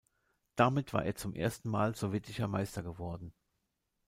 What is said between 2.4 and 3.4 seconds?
Meister geworden.